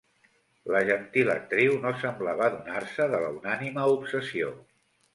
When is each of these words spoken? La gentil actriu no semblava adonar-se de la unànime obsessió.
La 0.75 0.79
gentil 0.87 1.29
actriu 1.33 1.77
no 1.85 1.93
semblava 2.05 2.49
adonar-se 2.49 3.09
de 3.15 3.23
la 3.27 3.33
unànime 3.39 3.89
obsessió. 4.01 4.55